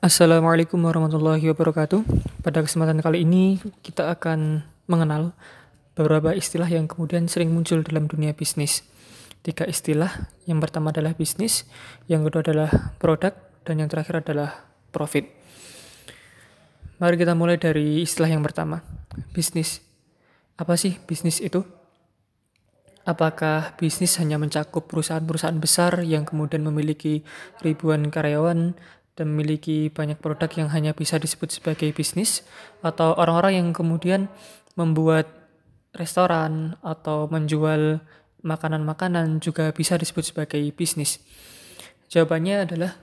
Assalamualaikum 0.00 0.80
warahmatullahi 0.80 1.52
wabarakatuh. 1.52 2.08
Pada 2.40 2.64
kesempatan 2.64 3.04
kali 3.04 3.20
ini 3.20 3.60
kita 3.84 4.08
akan 4.08 4.64
mengenal 4.88 5.36
beberapa 5.92 6.32
istilah 6.32 6.72
yang 6.72 6.88
kemudian 6.88 7.28
sering 7.28 7.52
muncul 7.52 7.84
dalam 7.84 8.08
dunia 8.08 8.32
bisnis. 8.32 8.80
Tiga 9.44 9.68
istilah, 9.68 10.32
yang 10.48 10.56
pertama 10.56 10.88
adalah 10.88 11.12
bisnis, 11.12 11.68
yang 12.08 12.24
kedua 12.24 12.40
adalah 12.40 12.96
produk, 12.96 13.36
dan 13.68 13.84
yang 13.84 13.92
terakhir 13.92 14.24
adalah 14.24 14.64
profit. 14.88 15.28
Mari 16.96 17.20
kita 17.20 17.36
mulai 17.36 17.60
dari 17.60 18.00
istilah 18.00 18.32
yang 18.32 18.40
pertama, 18.40 18.80
bisnis. 19.36 19.84
Apa 20.56 20.80
sih 20.80 20.96
bisnis 21.04 21.44
itu? 21.44 21.60
Apakah 23.04 23.76
bisnis 23.76 24.16
hanya 24.16 24.40
mencakup 24.40 24.88
perusahaan-perusahaan 24.88 25.60
besar 25.60 26.00
yang 26.08 26.24
kemudian 26.24 26.64
memiliki 26.64 27.20
ribuan 27.60 28.08
karyawan 28.08 28.80
dan 29.20 29.36
memiliki 29.36 29.92
banyak 29.92 30.16
produk 30.16 30.48
yang 30.56 30.72
hanya 30.72 30.96
bisa 30.96 31.20
disebut 31.20 31.52
sebagai 31.52 31.92
bisnis 31.92 32.40
atau 32.80 33.12
orang-orang 33.20 33.60
yang 33.60 33.68
kemudian 33.76 34.32
membuat 34.80 35.28
restoran 35.92 36.80
atau 36.80 37.28
menjual 37.28 38.00
makanan-makanan 38.40 39.44
juga 39.44 39.68
bisa 39.76 40.00
disebut 40.00 40.32
sebagai 40.32 40.64
bisnis. 40.72 41.20
Jawabannya 42.08 42.64
adalah 42.64 42.96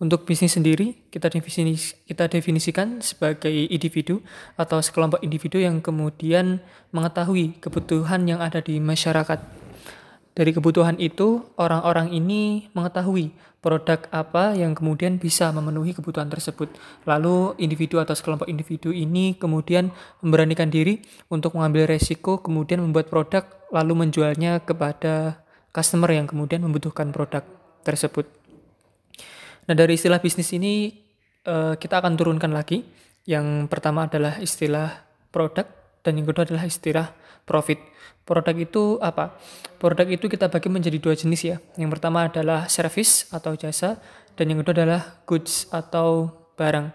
untuk 0.00 0.24
bisnis 0.24 0.56
sendiri 0.56 1.12
kita 1.12 1.28
definisi, 1.28 1.94
kita 2.08 2.32
definisikan 2.32 3.04
sebagai 3.04 3.52
individu 3.52 4.24
atau 4.56 4.80
sekelompok 4.80 5.20
individu 5.20 5.60
yang 5.60 5.84
kemudian 5.84 6.64
mengetahui 6.96 7.60
kebutuhan 7.60 8.24
yang 8.24 8.40
ada 8.40 8.64
di 8.64 8.80
masyarakat 8.80 9.61
dari 10.32 10.56
kebutuhan 10.56 10.96
itu, 10.96 11.44
orang-orang 11.60 12.08
ini 12.08 12.72
mengetahui 12.72 13.36
produk 13.60 14.00
apa 14.10 14.56
yang 14.56 14.72
kemudian 14.72 15.20
bisa 15.20 15.52
memenuhi 15.52 15.92
kebutuhan 15.92 16.32
tersebut. 16.32 16.72
Lalu 17.04 17.52
individu 17.60 18.00
atau 18.00 18.16
sekelompok 18.16 18.48
individu 18.48 18.90
ini 18.90 19.36
kemudian 19.36 19.92
memberanikan 20.24 20.72
diri 20.72 21.04
untuk 21.28 21.54
mengambil 21.54 21.84
resiko, 21.84 22.40
kemudian 22.40 22.80
membuat 22.80 23.12
produk, 23.12 23.44
lalu 23.70 24.08
menjualnya 24.08 24.64
kepada 24.64 25.44
customer 25.70 26.10
yang 26.16 26.24
kemudian 26.24 26.64
membutuhkan 26.64 27.12
produk 27.12 27.44
tersebut. 27.84 28.24
Nah, 29.68 29.74
dari 29.76 30.00
istilah 30.00 30.18
bisnis 30.18 30.48
ini 30.56 30.96
eh, 31.44 31.74
kita 31.76 32.00
akan 32.00 32.16
turunkan 32.16 32.50
lagi. 32.50 32.82
Yang 33.22 33.70
pertama 33.70 34.10
adalah 34.10 34.40
istilah 34.42 35.06
produk 35.30 35.81
dan 36.02 36.18
yang 36.18 36.26
kedua 36.26 36.44
adalah 36.46 36.66
istilah 36.66 37.08
profit. 37.46 37.78
Produk 38.22 38.54
itu 38.54 39.02
apa? 39.02 39.34
Produk 39.82 40.06
itu 40.06 40.30
kita 40.30 40.46
bagi 40.46 40.70
menjadi 40.70 40.98
dua 41.02 41.14
jenis 41.18 41.42
ya. 41.42 41.56
Yang 41.74 41.98
pertama 41.98 42.30
adalah 42.30 42.70
service 42.70 43.26
atau 43.34 43.58
jasa 43.58 43.98
dan 44.38 44.44
yang 44.46 44.62
kedua 44.62 44.74
adalah 44.82 45.02
goods 45.26 45.66
atau 45.74 46.30
barang. 46.54 46.94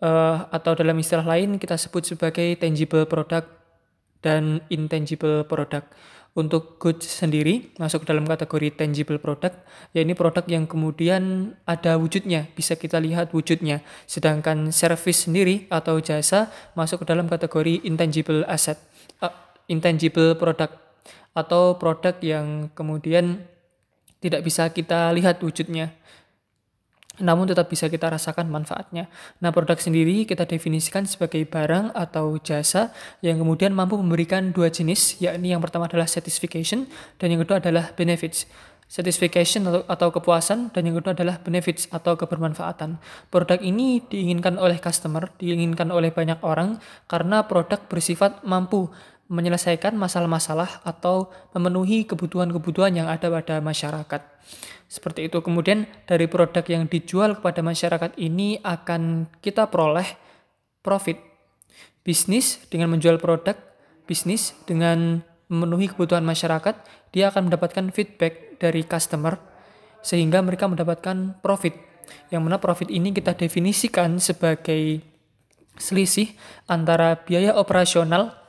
Uh, 0.00 0.48
atau 0.48 0.72
dalam 0.72 0.96
istilah 0.96 1.24
lain 1.24 1.60
kita 1.60 1.76
sebut 1.76 2.08
sebagai 2.08 2.56
tangible 2.56 3.04
product 3.04 3.59
dan 4.20 4.64
intangible 4.72 5.44
product. 5.44 5.92
Untuk 6.30 6.78
goods 6.78 7.10
sendiri 7.10 7.74
masuk 7.74 8.06
dalam 8.06 8.22
kategori 8.22 8.78
tangible 8.78 9.18
product, 9.18 9.66
ya 9.90 10.06
ini 10.06 10.14
produk 10.14 10.46
yang 10.46 10.62
kemudian 10.70 11.52
ada 11.66 11.98
wujudnya, 11.98 12.46
bisa 12.54 12.78
kita 12.78 13.02
lihat 13.02 13.34
wujudnya. 13.34 13.82
Sedangkan 14.06 14.70
service 14.70 15.26
sendiri 15.26 15.66
atau 15.66 15.98
jasa 15.98 16.46
masuk 16.78 17.02
ke 17.02 17.06
dalam 17.10 17.26
kategori 17.26 17.82
intangible 17.82 18.46
asset, 18.46 18.78
uh, 19.18 19.34
intangible 19.66 20.38
product 20.38 20.78
atau 21.34 21.74
produk 21.74 22.14
yang 22.22 22.70
kemudian 22.78 23.42
tidak 24.22 24.46
bisa 24.46 24.70
kita 24.70 25.10
lihat 25.10 25.42
wujudnya 25.42 25.90
namun 27.20 27.46
tetap 27.46 27.68
bisa 27.68 27.86
kita 27.86 28.08
rasakan 28.08 28.48
manfaatnya. 28.48 29.06
Nah, 29.38 29.52
produk 29.52 29.76
sendiri 29.76 30.24
kita 30.24 30.48
definisikan 30.48 31.04
sebagai 31.04 31.44
barang 31.46 31.92
atau 31.94 32.40
jasa 32.40 32.90
yang 33.20 33.38
kemudian 33.38 33.70
mampu 33.76 34.00
memberikan 34.00 34.50
dua 34.50 34.72
jenis, 34.72 35.20
yakni 35.20 35.52
yang 35.52 35.62
pertama 35.62 35.86
adalah 35.86 36.08
satisfaction 36.08 36.88
dan 37.20 37.26
yang 37.30 37.40
kedua 37.44 37.60
adalah 37.60 37.92
benefits. 37.94 38.48
Satisfaction 38.90 39.70
atau, 39.70 39.86
atau 39.86 40.08
kepuasan 40.10 40.74
dan 40.74 40.82
yang 40.82 40.98
kedua 40.98 41.14
adalah 41.14 41.38
benefits 41.38 41.86
atau 41.94 42.18
kebermanfaatan. 42.18 42.98
Produk 43.30 43.62
ini 43.62 44.02
diinginkan 44.02 44.58
oleh 44.58 44.82
customer, 44.82 45.30
diinginkan 45.38 45.94
oleh 45.94 46.10
banyak 46.10 46.42
orang 46.42 46.82
karena 47.06 47.46
produk 47.46 47.78
bersifat 47.86 48.42
mampu 48.42 48.90
menyelesaikan 49.30 49.94
masalah-masalah 49.94 50.82
atau 50.82 51.30
memenuhi 51.54 52.02
kebutuhan-kebutuhan 52.02 52.98
yang 52.98 53.06
ada 53.06 53.30
pada 53.30 53.62
masyarakat. 53.62 54.22
Seperti 54.90 55.30
itu. 55.30 55.38
Kemudian 55.38 55.86
dari 56.10 56.26
produk 56.26 56.66
yang 56.66 56.90
dijual 56.90 57.38
kepada 57.38 57.62
masyarakat 57.62 58.18
ini 58.18 58.58
akan 58.66 59.30
kita 59.38 59.70
peroleh 59.70 60.18
profit. 60.82 61.22
Bisnis 62.02 62.58
dengan 62.66 62.90
menjual 62.90 63.22
produk, 63.22 63.54
bisnis 64.10 64.50
dengan 64.66 65.22
memenuhi 65.46 65.94
kebutuhan 65.94 66.26
masyarakat, 66.26 66.82
dia 67.14 67.30
akan 67.30 67.46
mendapatkan 67.46 67.86
feedback 67.94 68.58
dari 68.58 68.82
customer 68.82 69.38
sehingga 70.02 70.42
mereka 70.42 70.66
mendapatkan 70.66 71.38
profit. 71.38 71.78
Yang 72.34 72.42
mana 72.42 72.58
profit 72.58 72.90
ini 72.90 73.14
kita 73.14 73.38
definisikan 73.38 74.18
sebagai 74.18 75.06
selisih 75.78 76.34
antara 76.66 77.14
biaya 77.22 77.54
operasional 77.54 78.39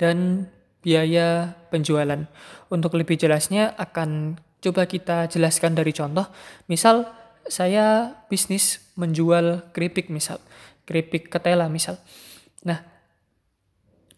dan 0.00 0.48
biaya 0.84 1.56
penjualan. 1.68 2.26
Untuk 2.68 2.94
lebih 2.98 3.16
jelasnya 3.16 3.72
akan 3.78 4.40
Coba 4.64 4.88
kita 4.88 5.28
jelaskan 5.28 5.76
dari 5.76 5.92
contoh. 5.92 6.24
Misal 6.72 7.04
saya 7.44 8.16
bisnis 8.32 8.80
menjual 8.96 9.76
keripik 9.76 10.08
misal. 10.08 10.40
Keripik 10.88 11.28
ketela 11.28 11.68
misal. 11.68 12.00
Nah, 12.64 12.80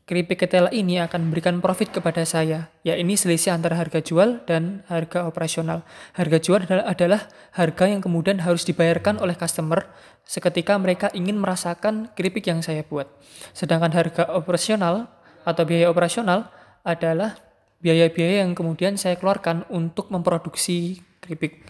keripik 0.07 0.47
ketela 0.47 0.71
ini 0.71 1.03
akan 1.03 1.27
memberikan 1.27 1.59
profit 1.59 1.91
kepada 1.91 2.23
saya. 2.23 2.71
Ya 2.87 2.95
ini 2.95 3.19
selisih 3.19 3.59
antara 3.59 3.75
harga 3.75 3.99
jual 3.99 4.47
dan 4.47 4.87
harga 4.87 5.27
operasional. 5.27 5.83
Harga 6.15 6.39
jual 6.39 6.63
adalah, 6.63 7.27
harga 7.51 7.85
yang 7.91 7.99
kemudian 7.99 8.39
harus 8.47 8.63
dibayarkan 8.63 9.19
oleh 9.19 9.35
customer 9.35 9.91
seketika 10.23 10.79
mereka 10.79 11.11
ingin 11.11 11.43
merasakan 11.43 12.15
keripik 12.15 12.47
yang 12.47 12.63
saya 12.63 12.87
buat. 12.87 13.11
Sedangkan 13.51 13.91
harga 13.91 14.31
operasional 14.31 15.11
atau 15.47 15.63
biaya 15.63 15.87
operasional 15.87 16.51
adalah 16.83 17.39
biaya-biaya 17.79 18.43
yang 18.43 18.59
kemudian 18.59 18.99
saya 18.99 19.15
keluarkan 19.15 19.63
untuk 19.71 20.11
memproduksi 20.11 20.99
keripik. 21.23 21.63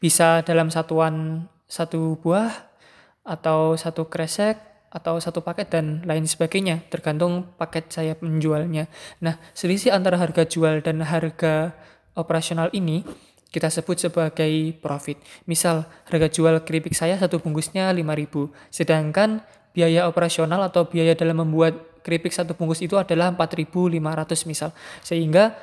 Bisa 0.00 0.40
dalam 0.42 0.72
satuan 0.72 1.46
satu 1.68 2.16
buah 2.18 2.50
atau 3.22 3.76
satu 3.76 4.08
kresek 4.10 4.58
atau 4.92 5.16
satu 5.16 5.40
paket 5.40 5.72
dan 5.72 6.04
lain 6.04 6.28
sebagainya 6.28 6.84
tergantung 6.92 7.48
paket 7.56 7.88
saya 7.88 8.12
menjualnya. 8.20 8.88
Nah, 9.24 9.40
selisih 9.56 9.92
antara 9.92 10.20
harga 10.20 10.44
jual 10.44 10.84
dan 10.84 11.00
harga 11.00 11.72
operasional 12.12 12.68
ini 12.76 13.04
kita 13.52 13.68
sebut 13.68 14.00
sebagai 14.00 14.52
profit. 14.80 15.20
Misal, 15.44 15.84
harga 16.08 16.28
jual 16.32 16.60
keripik 16.64 16.96
saya 16.96 17.16
satu 17.20 17.40
bungkusnya 17.40 17.92
5000 17.92 18.48
sedangkan 18.72 19.44
biaya 19.72 20.08
operasional 20.08 20.60
atau 20.64 20.88
biaya 20.88 21.16
dalam 21.16 21.40
membuat 21.40 21.91
keripik 22.02 22.34
satu 22.34 22.58
bungkus 22.58 22.82
itu 22.82 22.98
adalah 22.98 23.30
4.500 23.32 24.50
misal. 24.50 24.70
Sehingga 25.00 25.54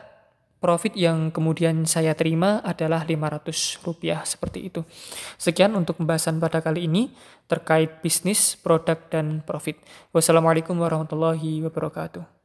profit 0.59 0.95
yang 0.95 1.31
kemudian 1.31 1.87
saya 1.87 2.15
terima 2.15 2.59
adalah 2.63 3.07
500 3.07 3.83
rupiah 3.83 4.23
seperti 4.27 4.71
itu. 4.71 4.83
Sekian 5.39 5.75
untuk 5.75 5.99
pembahasan 5.99 6.39
pada 6.39 6.59
kali 6.59 6.87
ini 6.87 7.11
terkait 7.47 8.03
bisnis, 8.03 8.59
produk, 8.59 8.99
dan 9.09 9.41
profit. 9.43 9.79
Wassalamualaikum 10.11 10.75
warahmatullahi 10.77 11.63
wabarakatuh. 11.65 12.38